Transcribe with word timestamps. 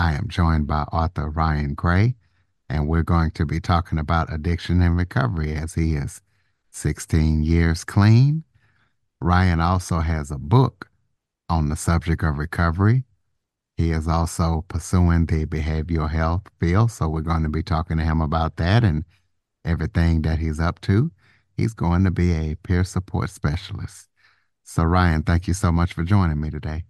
I 0.00 0.14
am 0.14 0.28
joined 0.28 0.66
by 0.66 0.84
author 0.84 1.28
Ryan 1.28 1.74
Gray, 1.74 2.16
and 2.70 2.88
we're 2.88 3.02
going 3.02 3.32
to 3.32 3.44
be 3.44 3.60
talking 3.60 3.98
about 3.98 4.32
addiction 4.32 4.80
and 4.80 4.96
recovery 4.96 5.52
as 5.54 5.74
he 5.74 5.94
is 5.94 6.22
16 6.70 7.42
years 7.42 7.84
clean. 7.84 8.44
Ryan 9.20 9.60
also 9.60 9.98
has 9.98 10.30
a 10.30 10.38
book 10.38 10.88
on 11.50 11.68
the 11.68 11.76
subject 11.76 12.22
of 12.22 12.38
recovery. 12.38 13.04
He 13.76 13.90
is 13.90 14.08
also 14.08 14.64
pursuing 14.68 15.26
the 15.26 15.44
behavioral 15.44 16.08
health 16.08 16.48
field, 16.58 16.90
so 16.92 17.06
we're 17.06 17.20
going 17.20 17.42
to 17.42 17.50
be 17.50 17.62
talking 17.62 17.98
to 17.98 18.02
him 18.02 18.22
about 18.22 18.56
that 18.56 18.82
and 18.82 19.04
everything 19.66 20.22
that 20.22 20.38
he's 20.38 20.58
up 20.58 20.80
to. 20.82 21.12
He's 21.58 21.74
going 21.74 22.04
to 22.04 22.10
be 22.10 22.32
a 22.32 22.54
peer 22.54 22.84
support 22.84 23.28
specialist. 23.28 24.08
So, 24.64 24.82
Ryan, 24.82 25.24
thank 25.24 25.46
you 25.46 25.52
so 25.52 25.70
much 25.70 25.92
for 25.92 26.04
joining 26.04 26.40
me 26.40 26.48
today. 26.48 26.84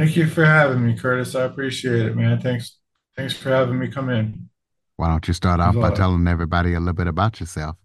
Thank 0.00 0.16
you 0.16 0.26
for 0.28 0.46
having 0.46 0.86
me, 0.86 0.96
Curtis. 0.96 1.34
I 1.34 1.42
appreciate 1.42 2.06
it, 2.06 2.16
man. 2.16 2.40
Thanks, 2.40 2.78
thanks 3.18 3.34
for 3.34 3.50
having 3.50 3.78
me 3.78 3.88
come 3.88 4.08
in. 4.08 4.48
Why 4.96 5.08
don't 5.08 5.28
you 5.28 5.34
start 5.34 5.60
off 5.60 5.74
by 5.74 5.90
telling 5.90 6.26
everybody 6.26 6.72
a 6.72 6.80
little 6.80 6.94
bit 6.94 7.06
about 7.06 7.38
yourself? 7.38 7.76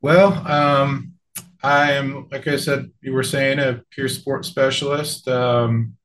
Well, 0.00 0.32
um, 0.46 1.14
I 1.60 1.94
am, 1.94 2.28
like 2.30 2.46
I 2.46 2.54
said, 2.54 2.92
you 3.00 3.12
were 3.14 3.24
saying, 3.24 3.58
a 3.58 3.82
peer 3.90 4.06
support 4.06 4.44
specialist. 4.44 5.26
Um, 5.26 5.96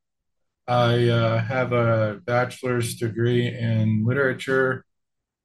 I 0.68 1.10
uh, 1.10 1.44
have 1.44 1.74
a 1.74 2.20
bachelor's 2.26 2.96
degree 2.96 3.56
in 3.56 4.04
literature. 4.04 4.84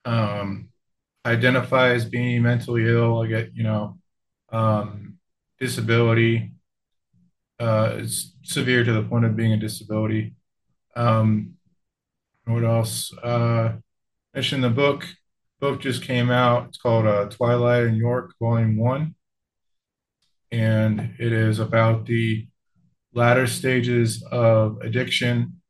Um, 0.06 0.70
identify 1.26 1.90
as 1.90 2.06
being 2.06 2.40
mentally 2.40 2.88
ill. 2.88 3.20
I 3.20 3.26
get, 3.26 3.54
you 3.54 3.64
know, 3.64 3.98
um, 4.50 5.18
disability. 5.60 6.52
Uh, 7.58 7.96
it's 7.98 8.34
severe 8.42 8.84
to 8.84 8.92
the 8.92 9.02
point 9.02 9.24
of 9.24 9.36
being 9.36 9.52
a 9.52 9.56
disability. 9.56 10.34
Um, 10.94 11.54
what 12.44 12.64
else? 12.64 13.12
Uh, 13.22 13.74
mentioned 14.34 14.64
the 14.64 14.70
book. 14.70 15.06
Book 15.60 15.80
just 15.80 16.02
came 16.02 16.30
out. 16.30 16.68
It's 16.68 16.78
called 16.78 17.06
uh, 17.06 17.26
Twilight 17.28 17.84
in 17.84 17.96
York, 17.96 18.34
Volume 18.38 18.76
One, 18.76 19.14
and 20.52 21.14
it 21.18 21.32
is 21.32 21.58
about 21.58 22.06
the 22.06 22.46
latter 23.14 23.46
stages 23.46 24.22
of 24.30 24.78
addiction. 24.82 25.60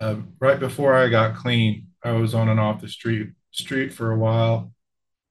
Uh, 0.00 0.16
right 0.40 0.58
before 0.60 0.94
I 0.94 1.08
got 1.08 1.36
clean, 1.36 1.88
I 2.02 2.12
was 2.12 2.34
on 2.34 2.48
and 2.48 2.60
off 2.60 2.80
the 2.80 2.88
street 2.88 3.30
street 3.52 3.92
for 3.94 4.10
a 4.10 4.18
while, 4.18 4.72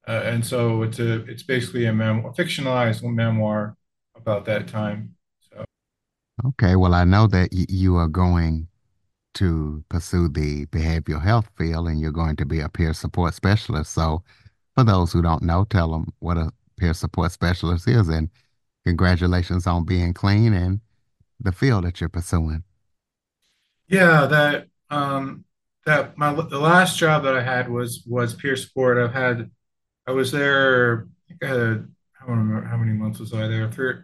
uh, 0.08 0.22
and 0.24 0.46
so 0.46 0.82
it's 0.84 1.00
a 1.00 1.24
it's 1.26 1.44
basically 1.44 1.86
a 1.86 1.94
memoir, 1.94 2.34
fictionalized 2.34 3.04
memoir 3.04 3.78
about 4.16 4.46
that 4.46 4.68
time. 4.68 5.15
Okay, 6.44 6.76
well, 6.76 6.94
I 6.94 7.04
know 7.06 7.28
that 7.28 7.50
y- 7.54 7.66
you 7.70 7.96
are 7.98 8.08
going 8.08 8.68
to 9.36 9.84
pursue 9.90 10.30
the 10.30 10.66
behavioral 10.68 11.22
health 11.24 11.50
field 11.58 11.88
and 11.90 12.00
you're 12.02 12.12
going 12.12 12.36
to 12.38 12.46
be 12.46 12.60
a 12.62 12.70
peer 12.70 12.94
support 12.94 13.34
specialist. 13.36 13.94
So, 13.94 14.24
for 14.76 14.84
those 14.86 15.14
who 15.14 15.22
don't 15.22 15.44
know, 15.44 15.66
tell 15.66 15.92
them 15.92 16.14
what 16.20 16.38
a 16.38 16.52
peer 16.78 16.94
support 16.96 17.32
specialist 17.34 17.88
is 17.88 18.10
and 18.10 18.30
congratulations 18.86 19.68
on 19.68 19.86
being 19.86 20.14
clean 20.14 20.54
and 20.54 20.82
the 21.40 21.52
field 21.54 21.86
that 21.86 22.02
you're 22.02 22.10
pursuing. 22.10 22.64
Yeah, 23.88 24.26
that 24.28 24.68
um 24.90 25.46
that 25.86 26.18
my 26.18 26.34
the 26.34 26.60
last 26.60 26.98
job 26.98 27.24
that 27.24 27.36
I 27.36 27.42
had 27.44 27.70
was 27.70 28.04
was 28.08 28.34
peer 28.34 28.56
support. 28.56 28.98
I've 28.98 29.14
had 29.14 29.52
I 30.08 30.12
was 30.12 30.32
there 30.32 31.08
I 31.26 31.30
think 31.30 31.44
I 31.44 31.48
had 31.48 31.94
I 32.22 32.28
don't 32.28 32.40
remember 32.40 32.68
how 32.68 32.78
many 32.78 32.94
months 32.94 33.20
was 33.20 33.34
I 33.34 33.48
there? 33.48 33.72
Three 33.72 33.96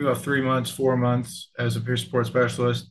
about 0.00 0.22
three 0.22 0.42
months, 0.42 0.70
four 0.70 0.96
months 0.96 1.50
as 1.58 1.76
a 1.76 1.80
peer 1.80 1.96
support 1.96 2.26
specialist. 2.26 2.90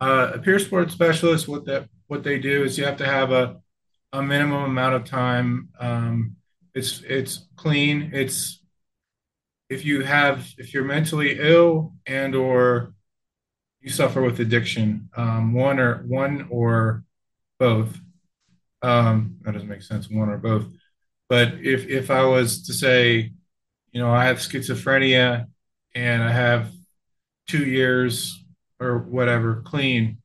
Uh, 0.00 0.32
a 0.34 0.38
peer 0.38 0.58
support 0.58 0.90
specialist, 0.90 1.48
what 1.48 1.64
that 1.66 1.88
what 2.06 2.22
they 2.22 2.38
do 2.38 2.64
is 2.64 2.78
you 2.78 2.84
have 2.84 2.96
to 2.96 3.06
have 3.06 3.32
a, 3.32 3.56
a 4.12 4.22
minimum 4.22 4.64
amount 4.64 4.94
of 4.94 5.04
time. 5.04 5.68
Um, 5.78 6.36
it's 6.74 7.02
it's 7.02 7.46
clean. 7.56 8.10
It's 8.14 8.62
if 9.68 9.84
you 9.84 10.02
have 10.02 10.46
if 10.56 10.72
you're 10.72 10.84
mentally 10.84 11.38
ill 11.38 11.94
and 12.06 12.34
or 12.34 12.94
you 13.80 13.90
suffer 13.90 14.22
with 14.22 14.40
addiction, 14.40 15.08
um, 15.16 15.52
one 15.52 15.78
or 15.78 16.04
one 16.06 16.46
or 16.50 17.04
both. 17.58 17.98
Um, 18.82 19.36
that 19.42 19.52
doesn't 19.52 19.68
make 19.68 19.82
sense. 19.82 20.08
One 20.08 20.28
or 20.28 20.38
both. 20.38 20.66
But 21.28 21.54
if 21.60 21.86
if 21.88 22.10
I 22.10 22.24
was 22.24 22.62
to 22.66 22.72
say, 22.72 23.32
you 23.92 24.00
know, 24.00 24.10
I 24.10 24.24
have 24.26 24.38
schizophrenia 24.38 25.46
and 25.98 26.22
I 26.22 26.30
have 26.30 26.70
two 27.48 27.64
years 27.64 28.44
or 28.78 28.98
whatever 28.98 29.62
clean, 29.66 30.18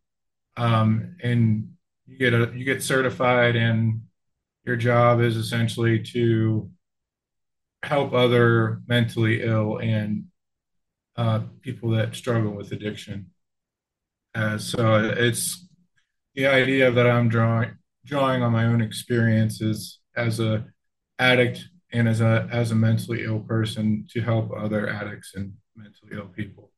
um, 0.55 1.15
and 1.23 1.73
you 2.05 2.17
get 2.19 2.33
a 2.33 2.51
you 2.55 2.63
get 2.63 2.83
certified, 2.83 3.55
and 3.55 4.03
your 4.65 4.75
job 4.75 5.19
is 5.19 5.35
essentially 5.35 5.99
to 5.99 6.69
help 7.81 8.13
other 8.13 8.81
mentally 8.87 9.41
ill 9.41 9.79
and 9.79 10.25
uh, 11.15 11.41
people 11.61 11.89
that 11.89 12.15
struggle 12.15 12.51
with 12.51 12.71
addiction. 12.71 13.31
Uh, 14.35 14.57
so 14.59 15.11
it's 15.17 15.67
the 16.35 16.45
idea 16.45 16.91
that 16.91 17.07
I'm 17.07 17.29
drawing 17.29 17.71
drawing 18.05 18.43
on 18.43 18.51
my 18.51 18.65
own 18.65 18.81
experiences 18.81 19.99
as 20.15 20.39
a 20.39 20.65
addict 21.17 21.67
and 21.91 22.07
as 22.07 22.21
a 22.21 22.47
as 22.51 22.69
a 22.69 22.75
mentally 22.75 23.23
ill 23.23 23.39
person 23.39 24.05
to 24.11 24.21
help 24.21 24.51
other 24.55 24.87
addicts 24.87 25.33
and 25.33 25.53
mentally 25.75 26.11
ill 26.13 26.27
people. 26.27 26.71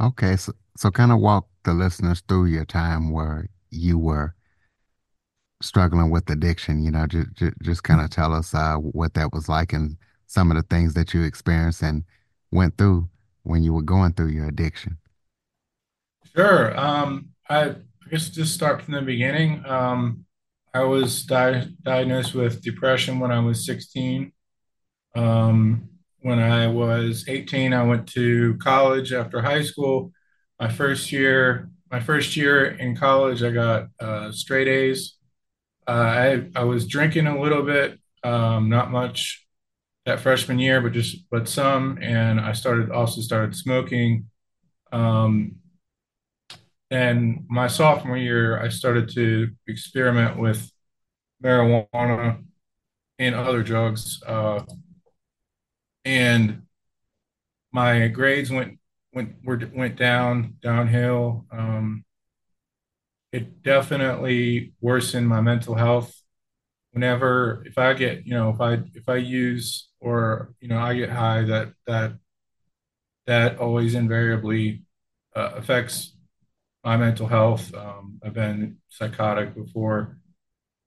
Okay, 0.00 0.36
so 0.36 0.52
so 0.76 0.90
kind 0.90 1.12
of 1.12 1.20
walk 1.20 1.46
the 1.64 1.74
listeners 1.74 2.22
through 2.28 2.46
your 2.46 2.64
time 2.64 3.12
where 3.12 3.48
you 3.70 3.98
were 3.98 4.34
struggling 5.62 6.10
with 6.10 6.28
addiction. 6.30 6.82
You 6.82 6.90
know, 6.90 7.06
just 7.06 7.32
just, 7.34 7.54
just 7.62 7.84
kind 7.84 8.00
of 8.00 8.10
tell 8.10 8.32
us 8.32 8.54
uh, 8.54 8.76
what 8.76 9.14
that 9.14 9.32
was 9.32 9.48
like 9.48 9.72
and 9.72 9.96
some 10.26 10.50
of 10.50 10.56
the 10.56 10.62
things 10.62 10.94
that 10.94 11.12
you 11.12 11.22
experienced 11.22 11.82
and 11.82 12.04
went 12.50 12.76
through 12.78 13.08
when 13.42 13.62
you 13.62 13.72
were 13.72 13.82
going 13.82 14.12
through 14.12 14.28
your 14.28 14.48
addiction. 14.48 14.96
Sure. 16.34 16.78
Um, 16.78 17.30
I, 17.48 17.70
I 17.70 17.74
guess 18.10 18.30
just 18.30 18.54
start 18.54 18.82
from 18.82 18.94
the 18.94 19.02
beginning. 19.02 19.62
Um, 19.66 20.24
I 20.74 20.84
was 20.84 21.24
di- 21.24 21.68
diagnosed 21.82 22.34
with 22.34 22.62
depression 22.62 23.20
when 23.20 23.30
I 23.30 23.40
was 23.40 23.66
16. 23.66 24.32
Um, 25.14 25.90
when 26.22 26.38
I 26.38 26.66
was 26.68 27.24
18, 27.28 27.72
I 27.72 27.82
went 27.84 28.08
to 28.10 28.56
college 28.58 29.12
after 29.12 29.42
high 29.42 29.62
school. 29.62 30.12
My 30.60 30.68
first 30.68 31.12
year, 31.12 31.70
my 31.90 32.00
first 32.00 32.36
year 32.36 32.66
in 32.66 32.96
college, 32.96 33.42
I 33.42 33.50
got 33.50 33.88
uh, 34.00 34.32
straight 34.32 34.68
A's. 34.68 35.16
Uh, 35.86 35.90
I 35.92 36.48
I 36.54 36.64
was 36.64 36.86
drinking 36.86 37.26
a 37.26 37.40
little 37.40 37.62
bit, 37.62 37.98
um, 38.24 38.68
not 38.68 38.90
much 38.90 39.46
that 40.06 40.20
freshman 40.20 40.58
year, 40.58 40.80
but 40.80 40.92
just 40.92 41.28
but 41.30 41.48
some, 41.48 41.98
and 42.02 42.40
I 42.40 42.52
started 42.52 42.90
also 42.90 43.20
started 43.20 43.56
smoking. 43.56 44.28
Um, 44.92 45.56
and 46.90 47.46
my 47.48 47.68
sophomore 47.68 48.18
year, 48.18 48.60
I 48.60 48.68
started 48.68 49.08
to 49.14 49.50
experiment 49.66 50.38
with 50.38 50.70
marijuana 51.42 52.44
and 53.18 53.34
other 53.34 53.62
drugs. 53.62 54.22
Uh, 54.26 54.62
and 56.04 56.62
my 57.72 58.08
grades 58.08 58.50
went 58.50 58.78
went 59.12 59.36
were, 59.44 59.60
went 59.74 59.96
down 59.96 60.56
downhill. 60.62 61.46
Um, 61.50 62.04
it 63.32 63.62
definitely 63.62 64.74
worsened 64.80 65.28
my 65.28 65.40
mental 65.40 65.74
health. 65.74 66.14
Whenever 66.92 67.62
if 67.66 67.78
I 67.78 67.94
get 67.94 68.26
you 68.26 68.34
know 68.34 68.50
if 68.50 68.60
I 68.60 68.74
if 68.94 69.08
I 69.08 69.16
use 69.16 69.88
or 70.00 70.54
you 70.60 70.68
know 70.68 70.78
I 70.78 70.94
get 70.94 71.10
high, 71.10 71.42
that 71.44 71.72
that 71.86 72.12
that 73.26 73.58
always 73.58 73.94
invariably 73.94 74.82
uh, 75.34 75.52
affects 75.56 76.14
my 76.84 76.96
mental 76.96 77.26
health. 77.26 77.72
Um, 77.74 78.20
I've 78.24 78.34
been 78.34 78.78
psychotic 78.88 79.54
before. 79.54 80.18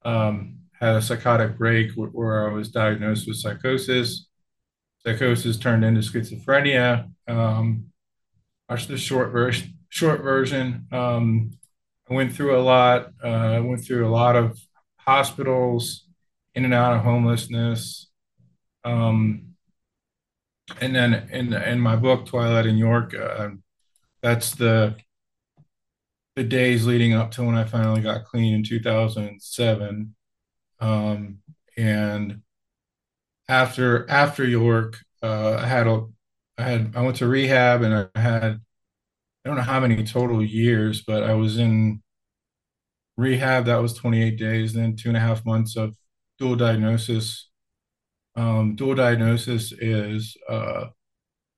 Um, 0.03 0.59
had 0.79 0.95
a 0.95 1.01
psychotic 1.01 1.57
break 1.57 1.91
where 1.93 2.49
I 2.49 2.53
was 2.53 2.69
diagnosed 2.69 3.27
with 3.27 3.37
psychosis. 3.37 4.27
Psychosis 5.05 5.57
turned 5.57 5.85
into 5.85 6.01
schizophrenia. 6.01 7.11
Um, 7.27 7.91
watch 8.67 8.87
the 8.87 8.97
short 8.97 9.31
version. 9.31 9.77
Short 9.89 10.21
version. 10.21 10.87
Um, 10.91 11.51
I 12.09 12.13
went 12.13 12.33
through 12.33 12.57
a 12.57 12.61
lot. 12.61 13.11
Uh, 13.23 13.27
I 13.27 13.59
went 13.59 13.85
through 13.85 14.07
a 14.07 14.09
lot 14.09 14.35
of 14.35 14.59
hospitals, 14.97 16.07
in 16.55 16.65
and 16.65 16.73
out 16.73 16.93
of 16.93 17.03
homelessness. 17.03 18.09
Um, 18.83 19.55
and 20.81 20.95
then 20.95 21.29
in 21.31 21.53
in 21.53 21.79
my 21.79 21.95
book 21.95 22.25
Twilight 22.25 22.65
in 22.65 22.77
York, 22.77 23.13
uh, 23.13 23.49
that's 24.23 24.55
the 24.55 24.95
the 26.35 26.43
days 26.43 26.85
leading 26.85 27.13
up 27.13 27.31
to 27.31 27.43
when 27.43 27.55
I 27.55 27.63
finally 27.63 28.01
got 28.01 28.25
clean 28.25 28.53
in 28.53 28.63
2007. 28.63 30.15
Um, 30.79 31.37
and 31.77 32.41
after 33.47 34.09
after 34.09 34.45
York, 34.45 34.97
uh, 35.23 35.55
I 35.55 35.67
had 35.67 35.87
a 35.87 36.05
I 36.57 36.63
had 36.63 36.93
I 36.95 37.01
went 37.01 37.17
to 37.17 37.27
rehab 37.27 37.81
and 37.81 38.09
I 38.15 38.19
had 38.19 38.43
I 39.45 39.49
don't 39.49 39.57
know 39.57 39.63
how 39.63 39.79
many 39.79 40.03
total 40.03 40.43
years, 40.43 41.03
but 41.03 41.23
I 41.23 41.33
was 41.35 41.57
in 41.59 42.01
rehab. 43.17 43.65
That 43.65 43.77
was 43.81 43.93
28 43.93 44.37
days, 44.37 44.73
then 44.73 44.95
two 44.95 45.09
and 45.09 45.17
a 45.17 45.21
half 45.21 45.45
months 45.45 45.75
of 45.77 45.95
dual 46.39 46.55
diagnosis. 46.55 47.49
Um, 48.35 48.75
dual 48.75 48.95
diagnosis 48.95 49.71
is 49.71 50.35
uh, 50.49 50.87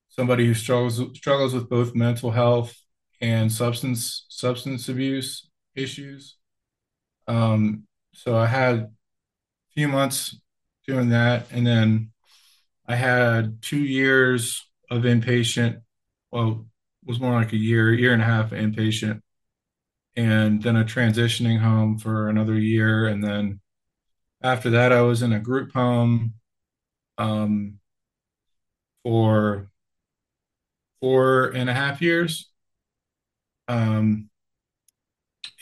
somebody 0.09 0.45
who 0.45 0.53
struggles 0.53 1.01
struggles 1.15 1.53
with 1.53 1.69
both 1.69 1.95
mental 1.95 2.31
health 2.31 2.75
and 3.21 3.51
substance 3.51 4.25
substance 4.29 4.89
abuse 4.89 5.49
issues. 5.75 6.37
Um, 7.27 7.83
so 8.13 8.35
I 8.37 8.47
had 8.47 8.75
a 8.75 8.89
few 9.73 9.87
months 9.87 10.39
doing 10.87 11.09
that, 11.09 11.51
and 11.51 11.67
then 11.67 12.11
I 12.87 12.95
had 12.95 13.61
two 13.61 13.83
years 13.83 14.65
of 14.89 15.03
inpatient. 15.03 15.81
Well, 16.31 16.67
it 17.03 17.09
was 17.09 17.19
more 17.19 17.33
like 17.33 17.53
a 17.53 17.57
year, 17.57 17.93
year 17.93 18.13
and 18.13 18.21
a 18.21 18.25
half 18.25 18.51
inpatient, 18.51 19.21
and 20.15 20.63
then 20.63 20.75
a 20.75 20.85
transitioning 20.85 21.59
home 21.59 21.97
for 21.99 22.29
another 22.29 22.57
year, 22.57 23.07
and 23.07 23.23
then 23.23 23.59
after 24.41 24.69
that, 24.71 24.93
I 24.93 25.01
was 25.01 25.21
in 25.21 25.33
a 25.33 25.39
group 25.39 25.73
home 25.73 26.35
um, 27.17 27.79
for 29.03 29.69
four 30.99 31.49
and 31.49 31.69
a 31.69 31.73
half 31.73 32.01
years. 32.01 32.49
Um, 33.67 34.29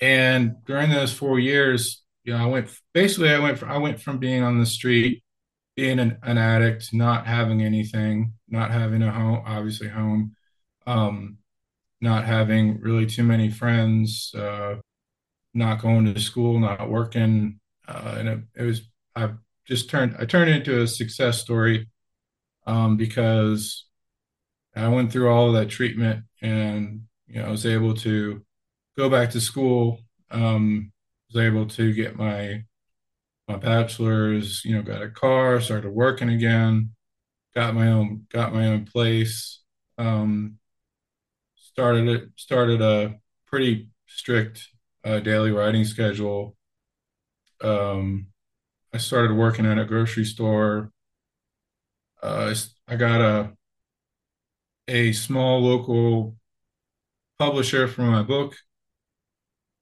and 0.01 0.63
during 0.65 0.89
those 0.89 1.13
four 1.13 1.39
years, 1.39 2.03
know, 2.33 2.43
I 2.43 2.45
went 2.47 2.69
basically 2.93 3.29
I 3.29 3.39
went 3.39 3.59
from, 3.59 3.71
I 3.71 3.77
went 3.77 4.01
from 4.01 4.17
being 4.17 4.43
on 4.43 4.59
the 4.59 4.65
street, 4.65 5.23
being 5.75 5.99
an, 5.99 6.17
an 6.23 6.37
addict, 6.37 6.93
not 6.93 7.27
having 7.27 7.61
anything, 7.61 8.33
not 8.49 8.71
having 8.71 9.03
a 9.03 9.11
home, 9.11 9.43
obviously 9.45 9.87
home, 9.87 10.35
um, 10.87 11.37
not 12.01 12.25
having 12.25 12.79
really 12.81 13.05
too 13.05 13.23
many 13.23 13.49
friends, 13.49 14.33
uh, 14.35 14.75
not 15.53 15.81
going 15.81 16.13
to 16.13 16.19
school, 16.19 16.59
not 16.59 16.89
working, 16.89 17.59
uh, 17.87 18.15
and 18.17 18.29
it, 18.29 18.39
it 18.55 18.63
was 18.63 18.81
I 19.15 19.31
just 19.67 19.89
turned 19.89 20.15
I 20.19 20.25
turned 20.25 20.51
into 20.51 20.81
a 20.81 20.87
success 20.87 21.39
story 21.39 21.87
um, 22.67 22.97
because 22.97 23.85
I 24.75 24.87
went 24.89 25.11
through 25.11 25.29
all 25.29 25.47
of 25.47 25.53
that 25.53 25.69
treatment 25.69 26.25
and 26.41 27.03
you 27.27 27.41
know 27.41 27.47
I 27.47 27.51
was 27.51 27.65
able 27.65 27.93
to 27.95 28.43
go 28.97 29.09
back 29.09 29.31
to 29.31 29.41
school. 29.41 29.99
Um, 30.31 30.91
was 31.35 31.43
able 31.43 31.65
to 31.67 31.93
get 31.93 32.15
my 32.15 32.63
my 33.47 33.57
bachelor's. 33.57 34.63
You 34.65 34.75
know, 34.75 34.81
got 34.81 35.01
a 35.01 35.09
car, 35.09 35.61
started 35.61 35.91
working 35.91 36.29
again, 36.29 36.91
got 37.55 37.75
my 37.75 37.89
own 37.89 38.25
got 38.31 38.53
my 38.53 38.67
own 38.67 38.85
place. 38.85 39.61
Um, 39.97 40.57
started 41.57 42.07
it 42.07 42.29
started 42.35 42.81
a 42.81 43.15
pretty 43.47 43.89
strict 44.07 44.67
uh, 45.03 45.19
daily 45.19 45.51
writing 45.51 45.85
schedule. 45.85 46.55
Um, 47.61 48.27
I 48.93 48.97
started 48.97 49.35
working 49.35 49.65
at 49.65 49.79
a 49.79 49.85
grocery 49.85 50.25
store. 50.25 50.91
Uh, 52.21 52.53
I 52.87 52.95
got 52.95 53.21
a 53.21 53.53
a 54.87 55.11
small 55.13 55.61
local 55.61 56.35
publisher 57.39 57.87
for 57.87 58.01
my 58.03 58.23
book. 58.23 58.55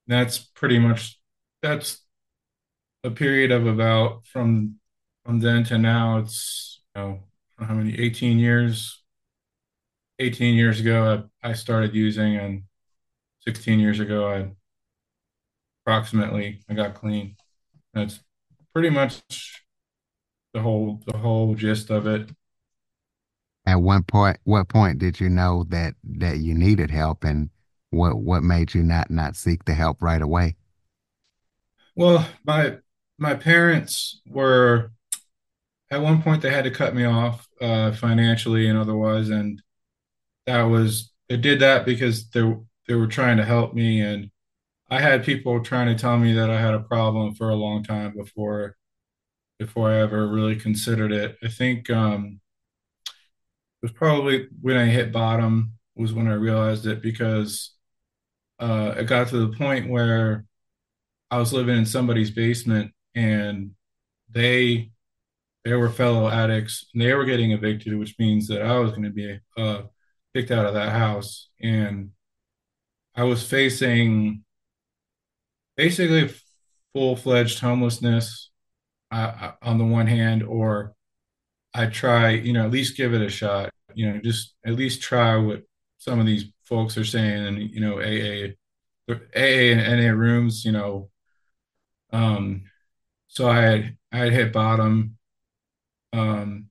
That's 0.07 0.37
pretty 0.39 0.79
much 0.79 1.19
that's 1.63 2.01
a 3.03 3.09
period 3.09 3.51
of 3.51 3.65
about 3.65 4.25
from 4.27 4.75
from 5.25 5.39
then 5.39 5.63
to 5.65 5.79
now. 5.79 6.19
It's 6.19 6.81
you 6.95 7.01
know 7.01 7.19
how 7.57 7.73
many 7.73 7.99
18 7.99 8.37
years. 8.37 8.99
18 10.19 10.53
years 10.53 10.79
ago, 10.79 11.27
I, 11.43 11.49
I 11.49 11.53
started 11.53 11.95
using, 11.95 12.37
and 12.37 12.63
16 13.41 13.79
years 13.79 13.99
ago, 13.99 14.29
I 14.29 14.51
approximately 15.81 16.61
I 16.69 16.75
got 16.75 16.93
clean. 16.93 17.35
That's 17.95 18.19
pretty 18.73 18.91
much 18.91 19.23
the 20.53 20.61
whole 20.61 21.01
the 21.07 21.17
whole 21.17 21.55
gist 21.55 21.89
of 21.89 22.05
it. 22.05 22.29
At 23.65 23.81
one 23.81 24.03
point, 24.03 24.37
what 24.43 24.67
point 24.67 24.99
did 24.99 25.19
you 25.19 25.29
know 25.29 25.65
that 25.69 25.95
that 26.03 26.37
you 26.39 26.53
needed 26.53 26.91
help, 26.91 27.23
and 27.23 27.49
what 27.89 28.17
what 28.17 28.43
made 28.43 28.73
you 28.73 28.83
not 28.83 29.09
not 29.09 29.35
seek 29.35 29.65
the 29.65 29.73
help 29.73 30.01
right 30.01 30.21
away? 30.21 30.55
Well, 31.95 32.27
my 32.45 32.77
my 33.17 33.35
parents 33.35 34.21
were 34.27 34.91
at 35.91 36.01
one 36.01 36.21
point 36.21 36.41
they 36.41 36.51
had 36.51 36.63
to 36.65 36.71
cut 36.71 36.95
me 36.95 37.05
off 37.05 37.47
uh, 37.61 37.91
financially 37.93 38.67
and 38.67 38.77
otherwise, 38.77 39.29
and 39.29 39.61
that 40.47 40.63
was 40.63 41.11
they 41.29 41.37
did 41.37 41.61
that 41.61 41.85
because 41.85 42.29
they 42.31 42.43
they 42.87 42.95
were 42.95 43.07
trying 43.07 43.37
to 43.37 43.45
help 43.45 43.73
me, 43.73 44.01
and 44.01 44.31
I 44.89 45.01
had 45.01 45.25
people 45.25 45.63
trying 45.63 45.87
to 45.95 46.01
tell 46.01 46.17
me 46.19 46.33
that 46.35 46.49
I 46.51 46.61
had 46.61 46.75
a 46.75 46.81
problem 46.81 47.35
for 47.35 47.49
a 47.51 47.55
long 47.55 47.83
time 47.83 48.15
before 48.15 48.77
before 49.59 49.91
I 49.91 50.01
ever 50.01 50.27
really 50.27 50.55
considered 50.57 51.11
it. 51.11 51.37
I 51.43 51.49
think 51.49 51.89
um, 51.91 52.41
it 53.81 53.85
was 53.87 53.91
probably 53.91 54.47
when 54.61 54.77
I 54.77 54.85
hit 54.85 55.11
bottom 55.11 55.73
was 55.95 56.13
when 56.13 56.27
I 56.27 56.33
realized 56.33 56.87
it 56.87 57.01
because 57.01 57.71
uh, 58.59 58.95
it 58.97 59.05
got 59.05 59.29
to 59.29 59.47
the 59.47 59.57
point 59.57 59.89
where 59.89 60.45
I 61.33 61.39
was 61.39 61.51
living 61.51 61.75
in 61.75 61.87
somebody's 61.87 62.29
basement 62.29 62.91
and 63.15 63.71
they 64.29 64.91
they 65.65 65.73
were 65.73 65.89
fellow 65.89 66.29
addicts 66.29 66.85
and 66.93 67.01
they 67.01 67.11
were 67.15 67.25
getting 67.25 67.53
evicted, 67.53 67.97
which 67.97 68.13
means 68.19 68.47
that 68.49 68.61
I 68.61 68.77
was 68.77 68.91
going 68.91 69.05
to 69.05 69.09
be 69.09 69.39
uh, 69.57 69.81
kicked 70.35 70.51
out 70.51 70.67
of 70.67 70.75
that 70.75 70.91
house. 70.91 71.49
And 71.59 72.11
I 73.15 73.23
was 73.23 73.43
facing 73.43 74.43
basically 75.75 76.31
full-fledged 76.93 77.59
homelessness 77.59 78.51
uh, 79.09 79.53
on 79.63 79.79
the 79.79 79.85
one 79.85 80.05
hand, 80.05 80.43
or 80.43 80.93
I 81.73 81.87
try, 81.87 82.29
you 82.29 82.53
know, 82.53 82.65
at 82.65 82.71
least 82.71 82.95
give 82.95 83.15
it 83.15 83.23
a 83.23 83.29
shot. 83.29 83.71
You 83.95 84.11
know, 84.13 84.19
just 84.19 84.53
at 84.63 84.75
least 84.75 85.01
try 85.01 85.35
what 85.37 85.63
some 85.97 86.19
of 86.19 86.27
these 86.27 86.45
folks 86.65 86.95
are 86.95 87.03
saying, 87.03 87.47
and 87.47 87.57
you 87.57 87.81
know, 87.81 87.99
AA, 87.99 88.53
AA 89.09 89.71
and 89.73 89.99
NA 89.99 90.11
rooms. 90.11 90.63
You 90.63 90.73
know, 90.73 91.09
um, 92.13 92.63
so 93.27 93.49
I 93.49 93.61
had 93.61 93.97
I 94.11 94.17
had 94.17 94.33
hit 94.33 94.53
bottom. 94.53 95.17
Um, 96.13 96.69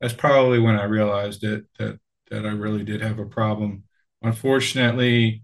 that's 0.00 0.14
probably 0.14 0.58
when 0.58 0.76
I 0.76 0.84
realized 0.84 1.44
it 1.44 1.64
that 1.78 1.98
that 2.30 2.44
I 2.44 2.50
really 2.50 2.84
did 2.84 3.00
have 3.00 3.18
a 3.18 3.26
problem. 3.26 3.84
Unfortunately, 4.22 5.42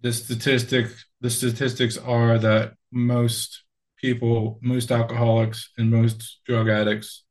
the 0.00 0.12
statistic 0.12 0.88
the 1.20 1.30
statistics 1.30 1.98
are 1.98 2.38
that 2.38 2.74
most 2.92 3.64
people, 3.98 4.58
most 4.62 4.90
alcoholics 4.90 5.70
and 5.76 5.90
most 5.90 6.40
drug 6.46 6.68
addicts, 6.68 7.24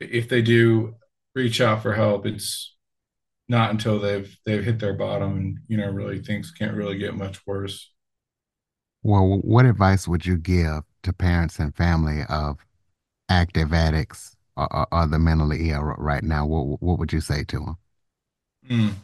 if 0.00 0.28
they 0.28 0.42
do 0.42 0.96
reach 1.34 1.60
out 1.60 1.82
for 1.82 1.94
help, 1.94 2.26
it's 2.26 2.76
not 3.48 3.70
until 3.70 3.98
they've 4.00 4.36
they've 4.46 4.64
hit 4.64 4.78
their 4.78 4.94
bottom 4.94 5.36
and 5.36 5.58
you 5.68 5.76
know 5.76 5.90
really 5.90 6.20
things 6.20 6.52
can't 6.52 6.76
really 6.76 6.98
get 6.98 7.16
much 7.16 7.46
worse. 7.46 7.90
Well, 9.02 9.40
what 9.42 9.64
advice 9.64 10.06
would 10.06 10.26
you 10.26 10.36
give 10.36 10.82
to 11.02 11.12
parents 11.12 11.58
and 11.58 11.74
family 11.74 12.22
of 12.28 12.58
active 13.28 13.72
addicts 13.72 14.36
or, 14.56 14.72
or, 14.74 14.86
or 14.92 15.06
the 15.06 15.18
mentally 15.18 15.70
ill 15.70 15.82
right 15.82 16.22
now? 16.22 16.46
What 16.46 16.82
what 16.82 16.98
would 16.98 17.12
you 17.12 17.20
say 17.20 17.44
to 17.44 17.58
them? 17.58 17.76
Mm, 18.68 18.94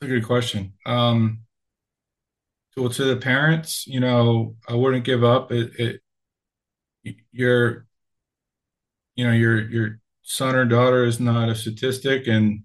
a 0.00 0.06
good 0.06 0.24
question. 0.24 0.72
Um, 0.86 1.40
well, 2.76 2.88
to 2.88 3.04
the 3.04 3.16
parents, 3.16 3.86
you 3.86 4.00
know, 4.00 4.56
I 4.66 4.74
wouldn't 4.74 5.04
give 5.04 5.22
up. 5.22 5.52
It, 5.52 5.72
it 5.78 6.00
your 7.32 7.86
you 9.16 9.26
know 9.26 9.32
your 9.32 9.68
your 9.68 10.00
son 10.22 10.54
or 10.54 10.64
daughter 10.64 11.04
is 11.04 11.20
not 11.20 11.48
a 11.48 11.54
statistic, 11.54 12.26
and 12.26 12.64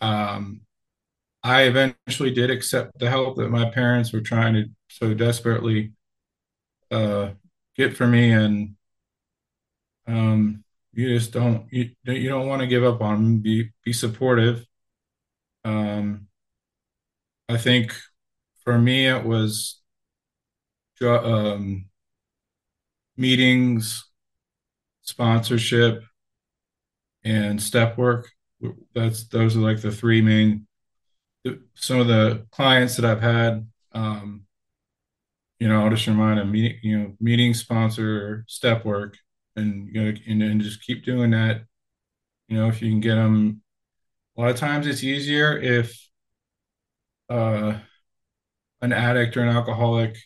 um, 0.00 0.62
I 1.42 1.62
eventually 1.62 2.32
did 2.32 2.50
accept 2.50 2.98
the 2.98 3.10
help 3.10 3.36
that 3.36 3.50
my 3.50 3.70
parents 3.70 4.12
were 4.12 4.20
trying 4.20 4.54
to 4.54 4.70
so 4.88 5.14
desperately 5.14 5.92
uh, 6.90 7.30
get 7.76 7.96
for 7.96 8.06
me, 8.06 8.32
and 8.32 8.76
um, 10.06 10.64
you 10.92 11.16
just 11.16 11.32
don't 11.32 11.66
you, 11.72 11.90
you 12.04 12.28
don't 12.28 12.48
want 12.48 12.60
to 12.60 12.66
give 12.66 12.84
up 12.84 13.00
on 13.00 13.14
them. 13.14 13.38
Be 13.40 13.70
be 13.84 13.92
supportive. 13.92 14.64
Um, 15.64 16.28
I 17.48 17.56
think 17.56 17.94
for 18.64 18.78
me, 18.78 19.06
it 19.06 19.24
was 19.24 19.80
um, 21.02 21.88
meetings, 23.16 24.08
sponsorship, 25.02 26.02
and 27.24 27.60
step 27.60 27.98
work. 27.98 28.28
That's 28.94 29.26
those 29.28 29.56
are 29.56 29.60
like 29.60 29.80
the 29.80 29.92
three 29.92 30.22
main. 30.22 30.66
Some 31.74 32.00
of 32.00 32.08
the 32.08 32.46
clients 32.50 32.96
that 32.96 33.04
I've 33.04 33.20
had, 33.20 33.68
um, 33.92 34.45
you 35.58 35.68
know, 35.68 35.82
I'll 35.82 35.90
just 35.90 36.06
remind 36.06 36.38
them, 36.38 36.52
meeting, 36.52 36.78
you 36.82 36.98
know, 36.98 37.16
meeting, 37.20 37.54
sponsor, 37.54 38.44
step 38.48 38.84
work, 38.84 39.16
and 39.56 39.88
you 39.92 40.02
know, 40.02 40.14
and, 40.26 40.42
and 40.42 40.60
just 40.60 40.82
keep 40.82 41.04
doing 41.04 41.30
that. 41.30 41.62
You 42.48 42.58
know, 42.58 42.68
if 42.68 42.82
you 42.82 42.90
can 42.90 43.00
get 43.00 43.16
them, 43.16 43.62
a 44.36 44.40
lot 44.40 44.50
of 44.50 44.56
times 44.56 44.86
it's 44.86 45.02
easier 45.02 45.56
if 45.56 45.98
uh, 47.28 47.78
an 48.80 48.92
addict 48.92 49.36
or 49.36 49.42
an 49.42 49.48
alcoholic 49.48 50.16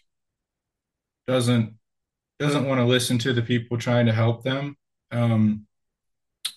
doesn't 1.26 1.74
doesn't 2.38 2.66
want 2.66 2.80
to 2.80 2.86
listen 2.86 3.18
to 3.18 3.32
the 3.32 3.42
people 3.42 3.78
trying 3.78 4.06
to 4.06 4.12
help 4.12 4.42
them. 4.42 4.76
Um, 5.12 5.66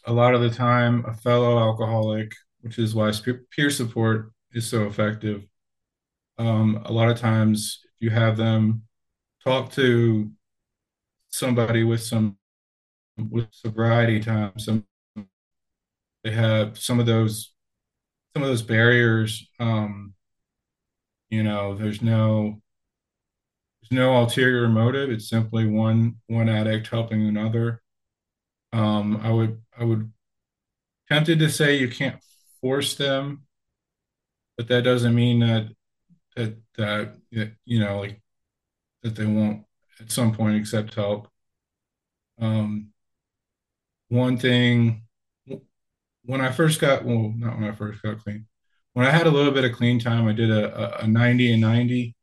a 0.05 0.13
lot 0.13 0.33
of 0.33 0.41
the 0.41 0.49
time, 0.49 1.05
a 1.05 1.13
fellow 1.13 1.59
alcoholic, 1.59 2.33
which 2.61 2.79
is 2.79 2.95
why 2.95 3.11
peer 3.51 3.69
support 3.69 4.31
is 4.53 4.65
so 4.65 4.85
effective. 4.85 5.45
Um, 6.37 6.81
a 6.85 6.91
lot 6.91 7.09
of 7.09 7.19
times, 7.19 7.81
you 8.00 8.09
have 8.09 8.38
them 8.38 8.83
talk 9.43 9.71
to 9.73 10.31
somebody 11.29 11.83
with 11.83 12.01
some 12.01 12.38
with 13.17 13.47
sobriety 13.51 14.19
time, 14.19 14.57
some 14.57 14.85
they 16.23 16.31
have 16.31 16.77
some 16.77 17.00
of 17.00 17.05
those 17.05 17.53
some 18.33 18.43
of 18.43 18.50
those 18.50 18.62
barriers. 18.62 19.47
Um, 19.59 20.13
you 21.29 21.43
know, 21.43 21.75
there's 21.75 22.01
no 22.01 22.62
there's 23.81 23.91
no 23.91 24.15
ulterior 24.17 24.67
motive. 24.67 25.09
It's 25.09 25.29
simply 25.29 25.67
one 25.67 26.17
one 26.27 26.50
addict 26.50 26.88
helping 26.88 27.27
another. 27.27 27.81
Um, 28.71 29.19
I 29.23 29.31
would 29.31 29.62
I 29.77 29.83
would 29.83 30.12
tempted 31.09 31.39
to 31.39 31.50
say 31.50 31.77
you 31.77 31.89
can't 31.89 32.21
force 32.62 32.95
them, 32.95 33.43
but 34.57 34.67
that 34.69 34.83
doesn't 34.83 35.13
mean 35.13 35.39
that 35.39 35.67
that 36.35 36.57
that 36.75 37.15
you 37.65 37.79
know 37.79 37.99
like 37.99 38.21
that 39.03 39.15
they 39.15 39.25
won't 39.25 39.65
at 39.99 40.11
some 40.11 40.33
point 40.33 40.57
accept 40.57 40.95
help. 40.95 41.27
Um, 42.39 42.89
one 44.09 44.37
thing 44.37 45.03
when 46.25 46.41
I 46.41 46.51
first 46.51 46.79
got 46.79 47.05
well, 47.05 47.33
not 47.35 47.59
when 47.59 47.69
I 47.69 47.75
first 47.75 48.01
got 48.01 48.23
clean. 48.23 48.47
When 48.93 49.05
I 49.05 49.11
had 49.11 49.27
a 49.27 49.31
little 49.31 49.51
bit 49.51 49.65
of 49.65 49.73
clean 49.73 49.99
time, 49.99 50.27
I 50.27 50.33
did 50.33 50.51
a, 50.51 51.01
a, 51.01 51.05
a 51.05 51.07
90 51.07 51.53
and 51.53 51.61
90 51.61 52.15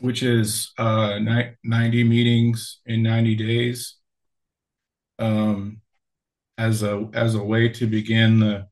which 0.00 0.22
is 0.22 0.72
uh, 0.78 1.18
90 1.18 2.04
meetings 2.04 2.80
in 2.86 3.02
90 3.02 3.34
days 3.36 3.96
um, 5.18 5.80
as 6.58 6.82
a 6.82 7.08
as 7.14 7.34
a 7.34 7.42
way 7.42 7.68
to 7.68 7.86
begin 7.86 8.40
the 8.40 8.68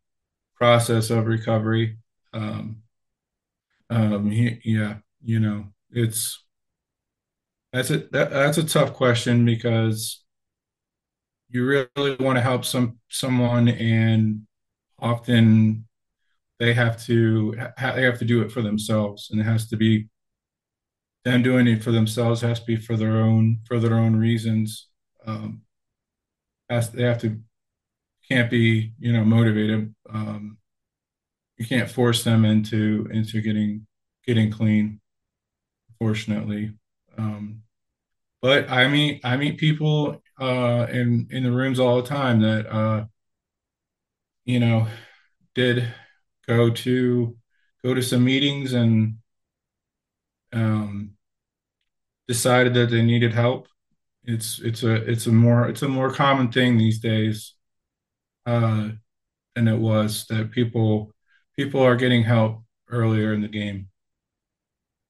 process 0.57 1.11
of 1.11 1.27
recovery. 1.27 1.99
Um, 2.33 2.83
um, 3.91 4.31
yeah, 4.33 4.99
you 5.23 5.41
know, 5.41 5.67
it's 5.91 6.45
that's 7.73 7.91
a 7.91 7.99
that, 8.13 8.31
that's 8.31 8.59
a 8.59 8.65
tough 8.65 8.93
question 8.95 9.45
because 9.45 10.23
you 11.51 11.65
really 11.97 12.17
want 12.19 12.37
to 12.37 12.41
help 12.43 12.65
some 12.65 12.99
someone, 13.09 13.69
and 13.69 14.43
often 14.99 15.87
they 16.61 16.75
have 16.75 17.03
to 17.07 17.55
they 17.79 18.03
have 18.03 18.19
to 18.19 18.25
do 18.25 18.43
it 18.43 18.53
for 18.53 18.63
themselves, 18.63 19.31
and 19.31 19.41
it 19.41 19.45
has 19.45 19.69
to 19.69 19.77
be 19.77 20.09
them 21.25 21.43
doing 21.43 21.67
it 21.67 21.83
for 21.83 21.91
themselves 21.91 22.41
has 22.43 22.61
to 22.61 22.67
be 22.67 22.77
for 22.77 22.97
their 22.97 23.19
own 23.19 23.61
for 23.67 23.79
their 23.81 23.95
own 23.95 24.17
reasons. 24.17 24.89
Um, 25.27 25.63
has 26.71 26.91
they 26.91 27.03
have 27.03 27.21
to 27.21 27.41
can't 28.31 28.51
be 28.51 28.95
you 28.99 29.13
know 29.13 29.25
motivated. 29.25 29.95
Um, 30.13 30.59
you 31.57 31.67
can't 31.67 31.91
force 31.91 32.25
them 32.25 32.45
into 32.45 33.09
into 33.13 33.41
getting 33.41 33.87
getting 34.27 34.51
clean. 34.51 35.01
Fortunately, 35.99 36.75
um, 37.17 37.63
but 38.43 38.71
I 38.71 38.89
meet 38.89 39.21
I 39.25 39.37
meet 39.37 39.59
people 39.59 40.23
uh, 40.41 40.87
in 40.91 41.29
in 41.31 41.45
the 41.45 41.53
rooms 41.53 41.79
all 41.81 41.97
the 42.03 42.09
time 42.09 42.41
that 42.41 42.67
uh, 42.67 43.07
you 44.45 44.61
know 44.61 44.89
did 45.55 45.87
go 46.47 46.71
to 46.71 47.37
go 47.83 47.95
to 47.95 48.03
some 48.03 48.25
meetings 48.25 48.73
and 48.73 49.17
um, 50.53 51.13
decided 52.29 52.75
that 52.75 52.91
they 52.91 53.03
needed 53.03 53.33
help. 53.33 53.69
It's 54.25 54.59
it's 54.61 54.83
a 54.83 54.95
it's 55.11 55.27
a 55.27 55.33
more 55.33 55.69
it's 55.69 55.83
a 55.83 55.89
more 55.89 56.13
common 56.13 56.51
thing 56.51 56.79
these 56.79 56.99
days 57.01 57.55
uh, 58.47 58.91
than 59.55 59.69
it 59.69 59.79
was 59.79 60.27
that 60.27 60.51
people 60.51 61.14
people 61.57 61.83
are 61.83 61.97
getting 61.97 62.23
help 62.23 62.63
earlier 62.91 63.33
in 63.33 63.41
the 63.41 63.49
game. 63.49 63.89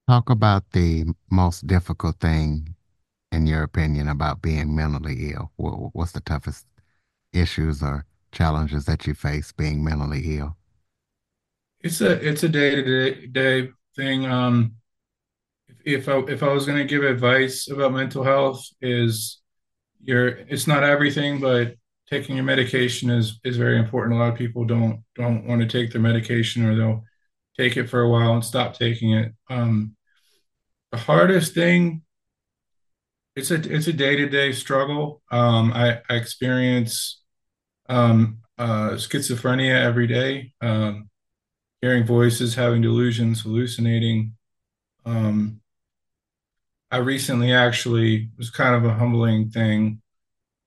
Talk 0.08 0.28
about 0.28 0.70
the 0.72 1.06
most 1.30 1.66
difficult 1.66 2.20
thing, 2.20 2.74
in 3.32 3.46
your 3.46 3.62
opinion, 3.62 4.08
about 4.08 4.42
being 4.42 4.74
mentally 4.74 5.32
ill. 5.32 5.50
What's 5.56 6.12
the 6.12 6.20
toughest 6.20 6.66
issues 7.32 7.82
or 7.82 8.04
challenges 8.32 8.84
that 8.84 9.06
you 9.06 9.14
face 9.14 9.52
being 9.52 9.82
mentally 9.82 10.38
ill? 10.38 10.56
It's 11.80 12.00
a 12.00 12.12
it's 12.26 12.42
a 12.42 12.48
day 12.48 12.74
to 12.76 13.26
day 13.28 13.70
thing. 13.96 14.26
Um, 14.26 14.76
if 15.84 16.08
I 16.08 16.18
if 16.28 16.42
I 16.42 16.52
was 16.52 16.66
going 16.66 16.78
to 16.78 16.84
give 16.84 17.02
advice 17.02 17.68
about 17.68 17.92
mental 17.92 18.24
health, 18.24 18.66
is 18.80 19.40
your 20.02 20.28
it's 20.28 20.66
not 20.66 20.82
everything, 20.82 21.40
but 21.40 21.76
taking 22.08 22.37
your 22.37 22.44
medication 22.44 23.11
is 23.11 23.40
is 23.44 23.56
very 23.56 23.78
important. 23.78 24.16
A 24.16 24.23
lot 24.23 24.32
of 24.32 24.38
people 24.38 24.64
don't 24.64 25.02
don't 25.14 25.46
want 25.46 25.61
to 25.61 25.66
take 25.68 25.92
their 25.92 26.00
medication, 26.00 26.64
or 26.64 26.76
they'll 26.76 27.04
take 27.56 27.76
it 27.76 27.88
for 27.88 28.00
a 28.00 28.08
while 28.08 28.34
and 28.34 28.44
stop 28.44 28.78
taking 28.78 29.12
it. 29.12 29.32
Um, 29.49 29.96
the 30.92 30.99
hardest 30.99 31.54
thing 31.54 32.02
it's 33.37 33.50
a 33.50 33.54
it's 33.54 33.87
a 33.88 33.92
day 33.92 34.16
to 34.16 34.28
day 34.28 34.52
struggle. 34.52 35.23
Um, 35.30 35.73
I, 35.73 36.00
I 36.08 36.14
experience 36.14 37.23
um, 37.88 38.38
uh, 38.58 38.90
schizophrenia 38.92 39.75
every 39.75 40.06
day, 40.06 40.52
um, 40.61 41.11
hearing 41.80 42.04
voices, 42.04 42.54
having 42.54 42.82
delusions, 42.82 43.42
hallucinating. 43.42 44.37
Um, 45.04 45.61
I 46.90 46.99
recently 46.99 47.52
actually 47.52 48.30
was 48.38 48.50
kind 48.50 48.76
of 48.76 48.84
a 48.84 48.94
humbling 48.94 49.50
thing 49.50 50.00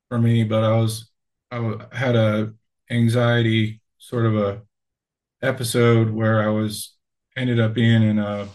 for 0.09 0.19
me, 0.19 0.43
but 0.43 0.63
I 0.63 0.77
was 0.77 1.06
I 1.51 1.85
had 1.91 2.15
a 2.15 2.53
anxiety 2.89 3.81
sort 3.97 4.25
of 4.25 4.35
a 4.37 4.61
episode 5.41 6.09
where 6.09 6.41
I 6.41 6.47
was 6.49 6.95
ended 7.35 7.59
up 7.59 7.73
being 7.73 8.03
in 8.03 8.19
a, 8.19 8.47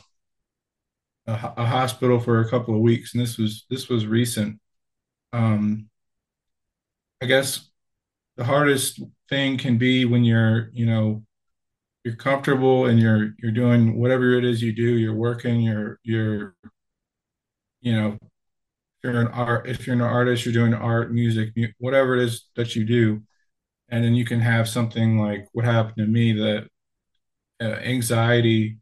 a, 1.27 1.33
a 1.57 1.67
hospital 1.67 2.19
for 2.21 2.41
a 2.41 2.49
couple 2.51 2.75
of 2.75 2.81
weeks, 2.81 3.15
and 3.15 3.23
this 3.23 3.39
was 3.39 3.65
this 3.71 3.89
was 3.89 4.07
recent. 4.07 4.61
Um, 5.33 5.89
I 7.23 7.27
guess 7.27 7.71
the 8.37 8.45
hardest 8.45 9.01
thing 9.29 9.59
can 9.59 9.79
be 9.79 10.05
when 10.05 10.25
you're 10.25 10.71
you 10.73 10.87
know 10.87 11.25
you're 12.05 12.17
comfortable 12.17 12.87
and 12.87 12.99
you're 13.01 13.35
you're 13.39 13.53
doing 13.53 13.99
whatever 13.99 14.33
it 14.33 14.45
is 14.45 14.63
you 14.63 14.73
do. 14.73 14.99
You're 14.99 15.15
working. 15.15 15.61
You're 15.61 15.99
you're 16.03 16.55
you 17.83 17.93
know, 17.93 18.19
you're 19.03 19.21
an 19.21 19.29
art, 19.29 19.69
if 19.69 19.87
you're 19.87 19.97
an 19.97 20.03
artist, 20.03 20.45
you're 20.45 20.55
doing 20.55 20.75
art, 20.75 21.13
music, 21.13 21.51
whatever 21.79 22.17
it 22.17 22.25
is 22.25 22.49
that 22.57 22.77
you 22.77 22.85
do, 22.85 23.23
and 23.89 24.05
then 24.05 24.15
you 24.15 24.25
can 24.25 24.41
have 24.41 24.69
something 24.69 25.19
like 25.19 25.47
what 25.53 25.65
happened 25.65 25.97
to 25.99 26.07
me 26.07 26.33
that 26.33 26.69
uh, 27.61 27.79
anxiety, 27.81 28.79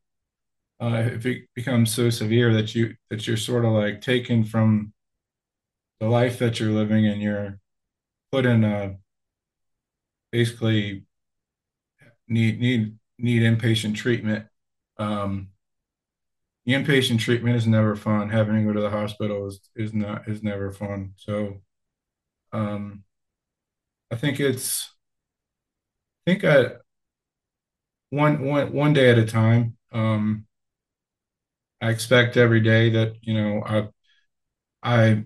uh, 0.81 1.05
if 1.13 1.27
it 1.27 1.45
becomes 1.55 1.93
so 1.95 2.11
severe 2.11 2.53
that 2.55 2.75
you 2.75 2.95
that 3.11 3.27
you're 3.27 3.37
sort 3.37 3.65
of 3.65 3.73
like 3.73 4.01
taken 4.01 4.45
from 4.45 4.93
the 6.01 6.09
life 6.09 6.39
that 6.39 6.59
you're 6.59 6.71
living 6.71 7.07
and 7.07 7.21
you're 7.21 7.59
put 8.33 8.47
in 8.47 8.65
a 8.65 8.97
basically 10.33 11.05
need 12.29 12.61
need 12.61 12.97
need 13.19 13.43
inpatient 13.43 13.95
treatment. 13.95 14.47
Um, 14.99 15.49
inpatient 16.67 17.21
treatment 17.21 17.57
is 17.57 17.67
never 17.67 17.97
fun. 17.97 18.31
Having 18.31 18.57
to 18.57 18.63
go 18.65 18.73
to 18.73 18.81
the 18.81 18.91
hospital 18.91 19.47
is 19.49 19.61
is 19.77 19.93
not 19.95 20.29
is 20.29 20.43
never 20.43 20.71
fun. 20.73 21.13
So, 21.17 21.61
um, 22.53 23.05
I 24.11 24.17
think 24.17 24.41
it's 24.41 24.91
I 26.27 26.31
think 26.31 26.45
I 26.45 26.77
one 28.11 28.45
one 28.45 28.73
one 28.73 28.93
day 28.93 29.11
at 29.11 29.19
a 29.19 29.27
time. 29.27 29.77
Um, 29.93 30.47
I 31.81 31.91
expect 31.91 32.37
every 32.37 32.61
day 32.61 32.91
that 32.91 33.17
you 33.23 33.35
know 33.35 33.63
I 33.65 33.89
I 34.83 35.25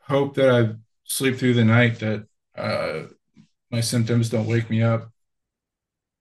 hope 0.00 0.34
that 0.36 0.50
I 0.50 0.74
sleep 1.04 1.38
through 1.38 1.54
the 1.54 1.64
night 1.64 2.00
that 2.00 2.26
uh, 2.56 3.04
my 3.70 3.80
symptoms 3.80 4.30
don't 4.30 4.46
wake 4.48 4.70
me 4.70 4.82
up. 4.82 5.10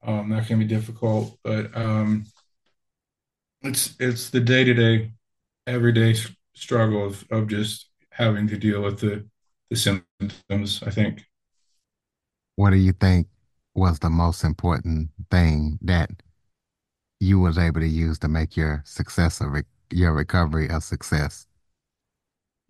Um, 0.06 0.30
that 0.30 0.48
can 0.48 0.60
be 0.60 0.66
difficult, 0.66 1.38
but 1.44 1.76
um, 1.76 2.26
It's 3.64 3.96
it's 4.00 4.30
the 4.30 4.42
day-to-day, 4.42 5.12
everyday 5.68 6.16
struggle 6.54 7.06
of, 7.06 7.26
of 7.32 7.48
just 7.48 7.90
having 8.12 8.48
to 8.50 8.58
deal 8.58 8.82
with 8.82 9.00
the 9.00 9.26
the 9.70 9.76
symptoms, 9.76 10.84
I 10.86 10.92
think. 10.92 11.26
What 12.56 12.72
do 12.72 12.78
you 12.78 12.92
think 12.92 13.28
was 13.74 14.00
the 14.00 14.10
most 14.10 14.44
important 14.44 15.10
thing 15.32 15.80
that 15.82 16.12
you 17.20 17.40
was 17.40 17.58
able 17.58 17.80
to 17.80 17.88
use 17.88 18.20
to 18.20 18.28
make 18.28 18.56
your 18.56 18.84
success 18.86 19.42
of 19.42 19.52
re- 19.52 19.64
your 19.92 20.14
recovery 20.14 20.68
a 20.68 20.82
success? 20.82 21.48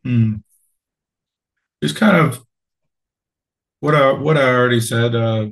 Hmm. 0.03 0.35
Just 1.81 1.95
kind 1.95 2.15
of 2.15 2.45
what 3.79 3.95
I 3.95 4.12
what 4.13 4.38
I 4.38 4.47
already 4.53 4.79
said, 4.79 5.15
uh, 5.15 5.47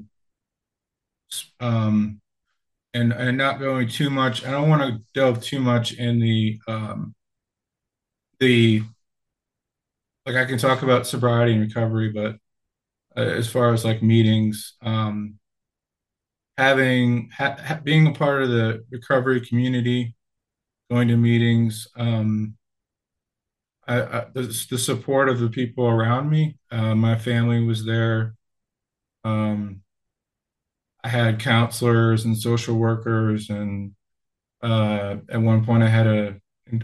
um, 1.60 2.22
and 2.94 3.14
and 3.14 3.38
not 3.38 3.60
going 3.60 3.88
too 3.88 4.10
much. 4.10 4.46
I 4.46 4.52
don't 4.52 4.70
want 4.70 4.82
to 4.82 5.02
delve 5.14 5.44
too 5.44 5.60
much 5.60 5.94
in 5.94 6.20
the 6.20 6.60
um, 6.68 7.16
the 8.40 8.84
like 10.26 10.36
I 10.36 10.46
can 10.46 10.58
talk 10.58 10.84
about 10.84 11.08
sobriety 11.08 11.54
and 11.54 11.62
recovery, 11.62 12.12
but 12.12 12.36
uh, 13.18 13.22
as 13.22 13.50
far 13.50 13.74
as 13.74 13.84
like 13.86 14.04
meetings, 14.04 14.76
um, 14.82 15.40
having 16.58 17.30
ha 17.36 17.56
ha 17.60 17.80
being 17.84 18.08
a 18.08 18.14
part 18.14 18.44
of 18.44 18.50
the 18.50 18.84
recovery 18.92 19.42
community, 19.42 20.16
going 20.90 21.08
to 21.08 21.18
meetings, 21.18 21.88
um, 21.98 22.56
I, 23.88 24.02
I, 24.02 24.26
the, 24.34 24.44
the 24.70 24.78
support 24.78 25.30
of 25.30 25.40
the 25.40 25.50
people 25.50 25.88
around 25.88 26.30
me. 26.30 26.58
Uh, 26.72 26.96
my 26.96 27.18
family 27.18 27.64
was 27.64 27.86
there. 27.86 28.36
Um, 29.24 29.82
I 31.04 31.10
had 31.10 31.40
counselors 31.40 32.26
and 32.26 32.38
social 32.38 32.76
workers, 32.76 33.50
and 33.50 33.94
uh, 34.62 35.18
at 35.30 35.42
one 35.42 35.66
point 35.66 35.84
I 35.84 35.90
had 35.90 36.08
a, 36.08 36.36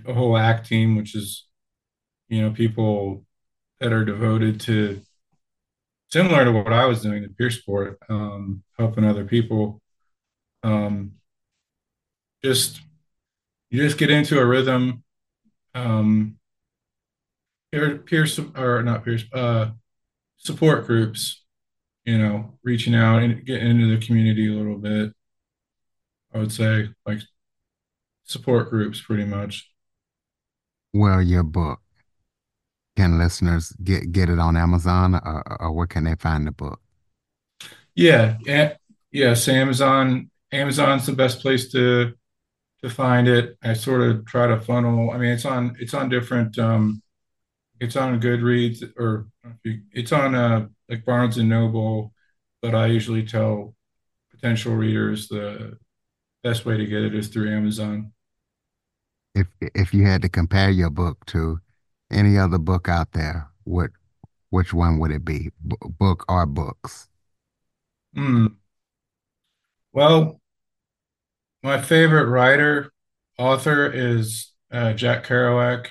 a 0.06 0.14
whole 0.14 0.38
ACT 0.38 0.68
team, 0.68 0.96
which 0.96 1.16
is 1.16 1.48
you 2.30 2.42
know 2.42 2.52
people 2.52 3.26
that 3.80 3.94
are 3.94 4.06
devoted 4.06 4.60
to 4.62 5.02
similar 6.10 6.46
to 6.46 6.52
what 6.52 6.74
I 6.74 6.86
was 6.86 7.02
doing, 7.02 7.22
the 7.22 7.30
peer 7.30 7.52
support, 7.52 8.00
um, 8.10 8.64
helping 8.78 9.04
other 9.04 9.26
people. 9.26 9.82
Um, 10.64 11.14
just 12.44 12.82
you 13.70 13.84
just 13.84 13.98
get 13.98 14.10
into 14.12 14.40
a 14.40 14.46
rhythm. 14.46 15.04
Um, 15.76 16.38
peer, 17.72 17.98
peer 17.98 18.26
or 18.56 18.82
not 18.84 19.04
peers, 19.04 19.26
uh, 19.34 19.72
support 20.38 20.86
groups. 20.88 21.44
You 22.08 22.18
know, 22.18 22.58
reaching 22.64 22.96
out 22.96 23.22
and 23.22 23.46
getting 23.46 23.70
into 23.70 23.96
the 23.96 24.04
community 24.04 24.48
a 24.48 24.58
little 24.58 24.78
bit. 24.78 25.12
I 26.34 26.38
would 26.40 26.54
say 26.54 26.90
like 27.06 27.20
support 28.24 28.70
groups, 28.70 29.02
pretty 29.02 29.26
much. 29.26 29.70
Well, 30.94 31.22
your 31.22 31.44
book. 31.44 31.82
Can 32.96 33.20
listeners 33.20 33.74
get 33.84 34.14
get 34.14 34.30
it 34.30 34.40
on 34.40 34.56
Amazon 34.56 35.16
or, 35.16 35.62
or 35.62 35.72
where 35.74 35.86
can 35.86 36.06
they 36.06 36.16
find 36.16 36.48
the 36.48 36.52
book? 36.52 36.80
Yeah, 37.94 38.38
yeah, 38.46 38.76
yes. 39.12 39.48
Amazon, 39.50 40.32
Amazon's 40.52 41.06
the 41.06 41.12
best 41.12 41.42
place 41.42 41.70
to 41.74 42.14
to 42.84 42.90
find 42.90 43.28
it. 43.28 43.58
I 43.62 43.74
sort 43.74 44.02
of 44.02 44.26
try 44.26 44.48
to 44.48 44.62
funnel. 44.62 45.12
I 45.12 45.18
mean, 45.18 45.32
it's 45.32 45.46
on 45.46 45.76
it's 45.80 45.94
on 45.94 46.08
different. 46.08 46.58
Um, 46.58 47.02
it's 47.80 47.96
on 47.96 48.20
Goodreads 48.22 48.84
or 48.98 49.28
it's 49.94 50.12
on 50.12 50.36
uh 50.36 50.68
like 50.90 51.06
Barnes 51.06 51.38
and 51.38 51.50
Noble, 51.50 52.14
but 52.62 52.76
I 52.76 52.88
usually 52.88 53.26
tell 53.26 53.76
potential 54.32 54.76
readers 54.76 55.28
the 55.28 55.78
best 56.44 56.66
way 56.66 56.78
to 56.78 56.86
get 56.86 57.04
it 57.04 57.16
is 57.16 57.30
through 57.30 57.56
Amazon. 57.56 58.14
If 59.36 59.48
if 59.62 59.94
you 59.94 60.06
had 60.06 60.22
to 60.24 60.30
compare 60.30 60.70
your 60.70 60.90
book 60.90 61.26
to 61.28 61.60
any 62.12 62.38
other 62.38 62.58
book 62.58 62.90
out 62.90 63.14
there, 63.14 63.50
what 63.64 63.92
which 64.50 64.74
one 64.74 65.00
would 65.00 65.12
it 65.12 65.26
be? 65.26 65.52
B 65.66 65.76
book 66.00 66.26
or 66.30 66.46
books? 66.46 67.10
Hmm. 68.16 68.48
Well, 69.92 70.40
my 71.64 71.82
favorite 71.82 72.28
writer, 72.28 72.92
author 73.38 73.86
is 73.92 74.54
uh, 74.72 74.94
Jack 74.94 75.26
Kerouac. 75.26 75.88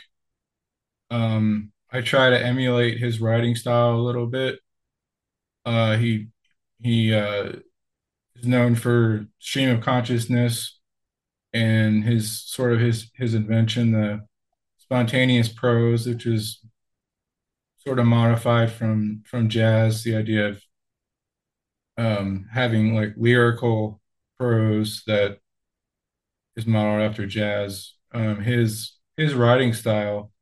Um, 1.10 1.72
I 1.90 2.00
try 2.00 2.30
to 2.30 2.44
emulate 2.44 2.98
his 2.98 3.20
writing 3.20 3.54
style 3.56 3.94
a 3.94 4.02
little 4.02 4.26
bit. 4.26 4.58
Uh, 5.64 5.96
he 5.96 6.28
he 6.80 7.14
uh, 7.14 7.52
is 8.36 8.46
known 8.46 8.74
for 8.74 9.26
stream 9.38 9.70
of 9.70 9.80
consciousness 9.82 10.78
and 11.52 12.04
his 12.04 12.42
sort 12.44 12.72
of 12.72 12.80
his 12.80 13.10
his 13.14 13.34
invention, 13.34 13.92
the 13.92 14.26
spontaneous 14.78 15.48
prose, 15.48 16.06
which 16.06 16.26
is 16.26 16.60
sort 17.78 17.98
of 17.98 18.06
modified 18.06 18.70
from 18.72 19.22
from 19.26 19.48
jazz, 19.48 20.02
the 20.04 20.16
idea 20.16 20.48
of 20.48 20.62
um, 21.98 22.46
having 22.52 22.94
like 22.94 23.14
lyrical 23.16 24.00
prose 24.38 25.02
that 25.06 25.38
is 26.56 26.66
modeled 26.66 27.02
after 27.10 27.26
jazz. 27.26 27.94
Um, 28.12 28.42
his 28.42 28.92
his 29.16 29.34
writing 29.34 29.72
style, 29.72 30.32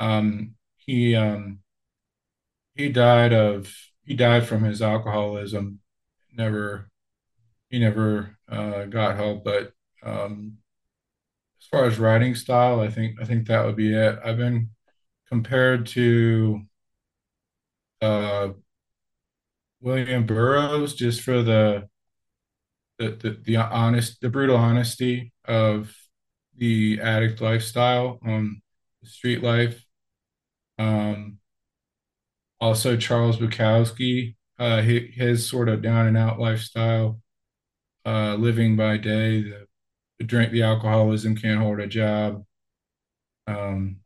um, 0.00 0.54
he 0.86 1.14
um, 1.14 1.60
he 2.74 2.88
died 2.88 3.32
of 3.32 3.72
he 4.04 4.14
died 4.14 4.46
from 4.46 4.64
his 4.64 4.82
alcoholism. 4.82 5.80
Never 6.32 6.90
he 7.70 7.78
never 7.78 8.36
uh, 8.48 8.84
got 8.86 9.16
help, 9.16 9.44
but 9.44 9.72
um, 10.02 10.58
as 11.60 11.66
far 11.68 11.84
as 11.84 11.98
writing 11.98 12.34
style, 12.34 12.80
I 12.80 12.88
think 12.90 13.20
I 13.20 13.24
think 13.24 13.46
that 13.48 13.64
would 13.64 13.76
be 13.76 13.94
it. 13.94 14.18
I've 14.24 14.36
been 14.36 14.70
compared 15.28 15.86
to 15.88 16.62
uh, 18.00 18.50
William 19.80 20.26
Burroughs 20.26 20.94
just 20.94 21.22
for 21.22 21.42
the 21.42 21.88
the, 22.98 23.10
the 23.10 23.30
the 23.44 23.56
honest 23.56 24.20
the 24.20 24.28
brutal 24.28 24.56
honesty 24.56 25.32
of 25.44 25.94
the 26.56 27.00
addict 27.00 27.40
lifestyle, 27.40 28.18
um, 28.26 28.62
the 29.02 29.08
street 29.08 29.42
life. 29.42 29.81
Um, 30.78 31.38
also 32.60 32.96
Charles 32.96 33.38
Bukowski, 33.38 34.36
uh, 34.58 34.82
his 34.82 35.48
sort 35.48 35.68
of 35.68 35.82
down 35.82 36.06
and 36.06 36.16
out 36.16 36.38
lifestyle, 36.38 37.20
uh, 38.06 38.34
living 38.34 38.76
by 38.76 38.96
day, 38.96 39.42
the, 39.42 39.66
the 40.18 40.24
drink, 40.24 40.52
the 40.52 40.62
alcoholism, 40.62 41.36
can't 41.36 41.60
hold 41.60 41.80
a 41.80 41.86
job. 41.86 42.44
Um, 43.46 43.96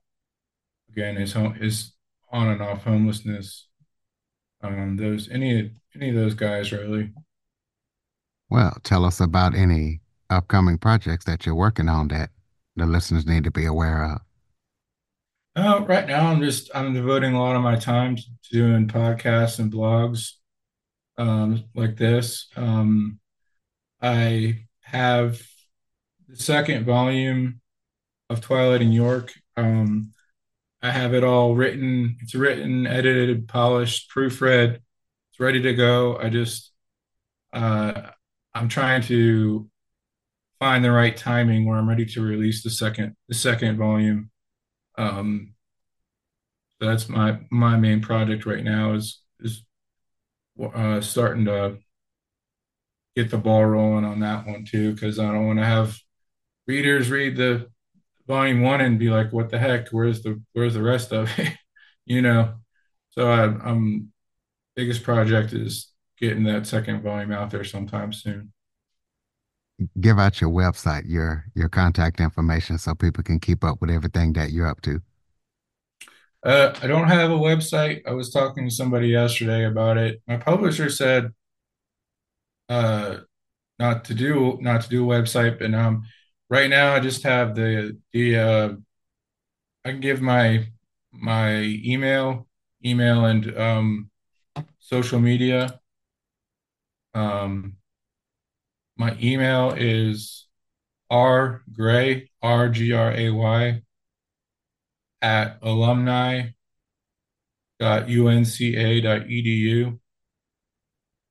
again, 0.90 1.16
his 1.16 1.32
home, 1.32 1.54
his 1.54 1.92
on 2.32 2.48
and 2.48 2.62
off 2.62 2.84
homelessness. 2.84 3.68
Um, 4.62 4.96
those 4.96 5.28
any 5.28 5.72
any 5.94 6.08
of 6.10 6.14
those 6.14 6.34
guys 6.34 6.72
really. 6.72 7.12
Well, 8.48 8.76
tell 8.82 9.04
us 9.04 9.20
about 9.20 9.54
any 9.54 10.00
upcoming 10.30 10.78
projects 10.78 11.24
that 11.26 11.44
you're 11.44 11.54
working 11.54 11.88
on 11.88 12.08
that 12.08 12.30
the 12.76 12.86
listeners 12.86 13.26
need 13.26 13.44
to 13.44 13.50
be 13.50 13.66
aware 13.66 14.04
of. 14.04 14.20
Uh, 15.56 15.82
right 15.88 16.06
now, 16.06 16.30
I'm 16.30 16.42
just 16.42 16.70
I'm 16.74 16.92
devoting 16.92 17.32
a 17.32 17.40
lot 17.42 17.56
of 17.56 17.62
my 17.62 17.76
time 17.76 18.16
to 18.16 18.22
doing 18.52 18.88
podcasts 18.88 19.58
and 19.58 19.72
blogs 19.72 20.32
um, 21.16 21.64
like 21.74 21.96
this. 21.96 22.48
Um, 22.56 23.18
I 24.02 24.66
have 24.82 25.40
the 26.28 26.36
second 26.36 26.84
volume 26.84 27.62
of 28.28 28.42
Twilight 28.42 28.82
in 28.82 28.92
York. 28.92 29.32
Um, 29.56 30.12
I 30.82 30.90
have 30.90 31.14
it 31.14 31.24
all 31.24 31.54
written. 31.54 32.18
It's 32.20 32.34
written, 32.34 32.86
edited, 32.86 33.48
polished, 33.48 34.10
proofread. 34.14 34.80
It's 35.30 35.40
ready 35.40 35.62
to 35.62 35.72
go. 35.72 36.18
I 36.18 36.28
just 36.28 36.70
uh, 37.54 38.10
I'm 38.54 38.68
trying 38.68 39.00
to 39.04 39.70
find 40.58 40.84
the 40.84 40.92
right 40.92 41.16
timing 41.16 41.64
where 41.64 41.78
I'm 41.78 41.88
ready 41.88 42.04
to 42.04 42.20
release 42.20 42.62
the 42.62 42.68
second 42.68 43.16
the 43.30 43.34
second 43.34 43.78
volume. 43.78 44.30
Um, 44.98 45.54
that's 46.80 47.08
my 47.08 47.38
my 47.50 47.76
main 47.76 48.00
project 48.00 48.46
right 48.46 48.64
now 48.64 48.92
is 48.94 49.20
is 49.40 49.64
uh, 50.74 51.00
starting 51.00 51.44
to 51.46 51.78
get 53.14 53.30
the 53.30 53.38
ball 53.38 53.64
rolling 53.64 54.04
on 54.04 54.20
that 54.20 54.46
one 54.46 54.64
too 54.64 54.92
because 54.92 55.18
I 55.18 55.32
don't 55.32 55.46
want 55.46 55.58
to 55.58 55.64
have 55.64 55.96
readers 56.66 57.10
read 57.10 57.36
the 57.36 57.68
volume 58.28 58.62
one 58.62 58.80
and 58.82 58.98
be 58.98 59.10
like, 59.10 59.32
"What 59.32 59.50
the 59.50 59.58
heck? 59.58 59.90
Where's 59.90 60.22
the 60.22 60.42
where's 60.54 60.74
the 60.74 60.82
rest 60.82 61.12
of 61.12 61.30
it?" 61.38 61.54
you 62.06 62.22
know. 62.22 62.54
So 63.10 63.28
I, 63.30 63.44
I'm 63.68 64.12
biggest 64.76 65.04
project 65.04 65.52
is 65.54 65.92
getting 66.18 66.44
that 66.44 66.66
second 66.66 67.02
volume 67.02 67.32
out 67.32 67.50
there 67.50 67.64
sometime 67.64 68.12
soon. 68.12 68.52
Give 70.00 70.18
out 70.18 70.40
your 70.40 70.50
website, 70.50 71.02
your 71.06 71.44
your 71.54 71.68
contact 71.68 72.20
information, 72.20 72.78
so 72.78 72.94
people 72.94 73.22
can 73.22 73.38
keep 73.38 73.62
up 73.62 73.80
with 73.80 73.90
everything 73.90 74.32
that 74.34 74.50
you're 74.50 74.66
up 74.66 74.80
to. 74.82 75.02
Uh, 76.42 76.72
I 76.80 76.86
don't 76.86 77.08
have 77.08 77.30
a 77.30 77.34
website. 77.34 78.02
I 78.06 78.12
was 78.12 78.30
talking 78.30 78.68
to 78.68 78.74
somebody 78.74 79.08
yesterday 79.08 79.64
about 79.64 79.98
it. 79.98 80.22
My 80.26 80.36
publisher 80.36 80.88
said 80.88 81.32
uh, 82.68 83.18
not 83.78 84.04
to 84.06 84.14
do 84.14 84.58
not 84.60 84.82
to 84.82 84.88
do 84.88 85.10
a 85.10 85.14
website, 85.14 85.58
but 85.58 85.74
um, 85.74 86.04
right 86.48 86.70
now 86.70 86.94
I 86.94 87.00
just 87.00 87.22
have 87.24 87.54
the 87.54 87.98
the 88.12 88.36
uh, 88.36 88.68
I 89.84 89.90
can 89.90 90.00
give 90.00 90.22
my 90.22 90.66
my 91.12 91.56
email 91.62 92.46
email 92.84 93.24
and 93.24 93.58
um, 93.58 94.10
social 94.78 95.20
media. 95.20 95.80
Um, 97.14 97.76
my 98.96 99.16
email 99.20 99.74
is 99.76 100.46
r 101.10 101.62
gray 101.72 102.30
r 102.42 102.68
g 102.68 102.92
r 102.92 103.12
a 103.12 103.30
y 103.30 103.82
at 105.22 105.58
alumni 105.62 106.48
dot 107.78 108.06
unca 108.06 109.02
dot 109.02 109.22
edu 109.26 109.98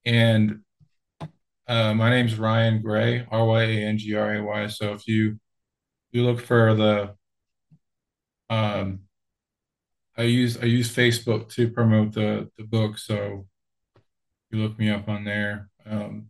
and 0.05 0.61
uh, 1.67 1.93
my 1.93 2.09
name's 2.09 2.37
Ryan 2.37 2.81
Gray, 2.81 3.25
R 3.31 3.45
Y 3.45 3.63
A 3.63 3.85
N 3.87 3.97
G 3.97 4.15
R 4.15 4.35
A 4.35 4.43
Y. 4.43 4.67
So 4.67 4.93
if 4.93 5.07
you 5.07 5.39
you 6.11 6.23
look 6.23 6.39
for 6.39 6.75
the 6.75 7.15
um, 8.49 9.01
I 10.17 10.23
use 10.23 10.57
I 10.57 10.65
use 10.65 10.93
Facebook 10.95 11.49
to 11.53 11.69
promote 11.69 12.13
the 12.13 12.49
the 12.57 12.63
book, 12.63 12.97
so 12.97 13.47
you 14.51 14.59
look 14.59 14.77
me 14.77 14.89
up 14.89 15.09
on 15.09 15.23
there. 15.23 15.69
Um, 15.85 16.29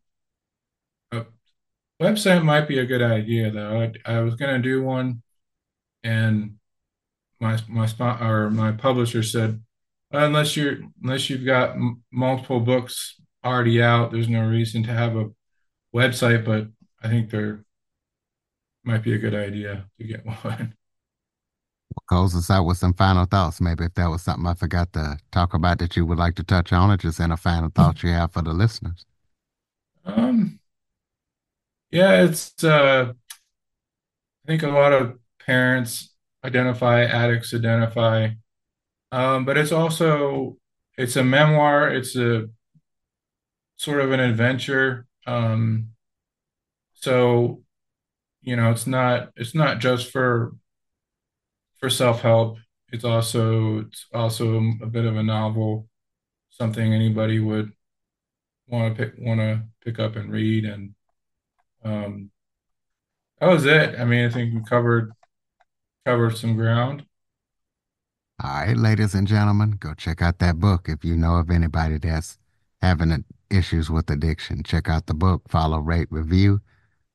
website 2.02 2.44
might 2.44 2.68
be 2.68 2.80
a 2.80 2.86
good 2.86 3.02
idea 3.02 3.52
though. 3.52 3.82
I, 4.06 4.14
I 4.18 4.20
was 4.22 4.36
gonna 4.36 4.60
do 4.60 4.84
one, 4.84 5.22
and 6.04 6.56
my 7.40 7.60
my 7.68 7.86
spot 7.86 8.22
or 8.22 8.50
my 8.50 8.72
publisher 8.72 9.24
said 9.24 9.62
unless 10.12 10.56
you're 10.56 10.78
unless 11.04 11.30
you've 11.30 11.46
got 11.46 11.72
m- 11.72 12.04
multiple 12.12 12.60
books 12.60 13.16
already 13.44 13.82
out, 13.82 14.12
there's 14.12 14.30
no 14.30 14.46
reason 14.48 14.84
to 14.84 14.94
have 14.94 15.16
a 15.16 15.30
website. 15.94 16.46
But 16.46 16.68
I 17.04 17.10
think 17.10 17.30
there 17.30 17.64
might 18.84 19.04
be 19.04 19.14
a 19.14 19.18
good 19.18 19.36
idea 19.36 19.86
to 20.00 20.04
get 20.06 20.26
one. 20.44 20.76
Close 22.08 22.36
us 22.36 22.50
out 22.52 22.66
with 22.66 22.78
some 22.78 22.94
final 22.94 23.26
thoughts. 23.26 23.62
Maybe 23.62 23.86
if 23.86 23.94
that 23.96 24.10
was 24.10 24.22
something 24.22 24.46
I 24.46 24.54
forgot 24.54 24.94
to 24.94 25.18
talk 25.32 25.54
about 25.54 25.80
that 25.80 25.96
you 25.96 26.06
would 26.06 26.18
like 26.18 26.36
to 26.36 26.44
touch 26.44 26.72
on, 26.74 26.92
or 26.92 26.98
just 26.98 27.20
any 27.20 27.36
final 27.38 27.70
thoughts 27.74 28.04
you 28.04 28.10
have 28.10 28.32
for 28.34 28.42
the 28.42 28.54
listeners. 28.54 29.06
Um, 30.06 30.55
yeah, 31.92 32.24
it's 32.24 32.64
uh, 32.64 33.14
I 34.46 34.48
think 34.48 34.64
a 34.64 34.68
lot 34.68 34.94
of 34.94 35.20
parents 35.40 36.14
identify 36.44 37.04
addicts 37.04 37.54
identify, 37.54 38.30
um, 39.12 39.46
but 39.46 39.58
it's 39.58 39.74
also 39.74 40.58
it's 40.98 41.16
a 41.16 41.26
memoir. 41.26 41.90
It's 41.92 42.16
a 42.16 42.48
sort 43.78 44.02
of 44.02 44.12
an 44.12 44.20
adventure. 44.20 45.06
Um, 45.28 45.90
so 46.94 47.64
you 48.42 48.56
know, 48.56 48.72
it's 48.72 48.88
not 48.88 49.32
it's 49.38 49.56
not 49.56 49.80
just 49.80 50.12
for 50.12 50.54
for 51.80 51.90
self-help. 51.90 52.58
It's 52.92 53.04
also 53.04 53.80
it's 53.80 54.06
also 54.14 54.62
a 54.82 54.88
bit 54.88 55.06
of 55.06 55.18
a 55.18 55.24
novel, 55.24 55.88
something 56.52 56.94
anybody 56.94 57.40
would 57.40 57.74
want 58.68 58.96
to 58.98 59.06
pick 59.06 59.16
want 59.20 59.40
to 59.40 59.64
pick 59.84 60.00
up 60.00 60.16
and 60.16 60.32
read. 60.32 60.66
And 60.66 60.96
um, 61.86 62.32
that 63.40 63.48
was 63.48 63.66
it. 63.66 64.00
I 64.00 64.06
mean, 64.06 64.26
I 64.26 64.30
think 64.30 64.54
we 64.54 64.62
covered 64.64 65.12
covered 66.06 66.38
some 66.38 66.56
ground. 66.56 67.06
All 68.44 68.50
right, 68.50 68.76
ladies 68.76 69.14
and 69.14 69.28
gentlemen, 69.28 69.78
go 69.80 69.94
check 69.94 70.22
out 70.22 70.40
that 70.40 70.60
book. 70.60 70.90
If 70.90 71.06
you 71.06 71.16
know 71.16 71.36
of 71.36 71.50
anybody 71.50 71.98
that's 71.98 72.38
having 72.82 73.24
issues 73.50 73.90
with 73.90 74.10
addiction, 74.10 74.64
check 74.64 74.90
out 74.90 75.06
the 75.06 75.14
book, 75.14 75.44
follow, 75.48 75.80
rate, 75.80 76.08
review, 76.12 76.60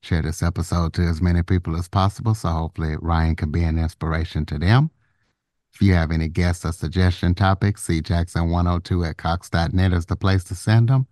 share 0.01 0.23
this 0.23 0.41
episode 0.41 0.93
to 0.93 1.03
as 1.03 1.21
many 1.21 1.43
people 1.43 1.77
as 1.77 1.87
possible. 1.87 2.33
So 2.33 2.49
hopefully 2.49 2.95
Ryan 2.99 3.35
can 3.35 3.51
be 3.51 3.63
an 3.63 3.77
inspiration 3.77 4.45
to 4.47 4.57
them. 4.57 4.89
If 5.73 5.81
you 5.81 5.93
have 5.93 6.11
any 6.11 6.27
guests 6.27 6.65
or 6.65 6.71
suggestion 6.71 7.35
topics, 7.35 7.87
cjackson102 7.87 9.09
at 9.09 9.17
cox.net 9.17 9.93
is 9.93 10.07
the 10.07 10.15
place 10.15 10.43
to 10.45 10.55
send 10.55 10.89
them. 10.89 11.07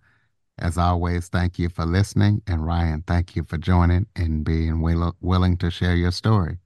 As 0.60 0.76
always, 0.76 1.28
thank 1.28 1.58
you 1.58 1.68
for 1.68 1.86
listening. 1.86 2.42
And 2.46 2.66
Ryan, 2.66 3.02
thank 3.06 3.34
you 3.34 3.44
for 3.44 3.56
joining 3.58 4.06
and 4.14 4.44
being 4.44 4.82
will- 4.82 5.16
willing 5.20 5.56
to 5.58 5.70
share 5.70 5.96
your 5.96 6.10
story. 6.10 6.58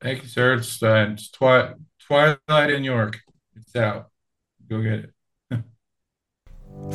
Thank 0.00 0.22
you, 0.22 0.28
sir. 0.28 0.54
It's, 0.54 0.82
uh, 0.82 1.08
it's 1.12 1.28
twi- 1.30 1.74
Twilight 2.00 2.70
in 2.70 2.84
York. 2.84 3.18
It's 3.54 3.76
out. 3.76 4.08
Go 4.68 4.80
get 4.82 4.92
it. 4.92 5.10